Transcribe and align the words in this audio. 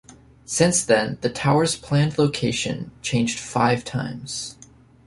Since 0.47 0.83
then, 0.85 1.19
the 1.21 1.29
tower's 1.29 1.75
planned 1.77 2.17
location 2.17 2.89
changed 3.03 3.37
five 3.37 3.85
times. 3.85 4.57